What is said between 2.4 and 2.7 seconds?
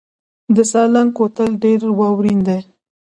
دی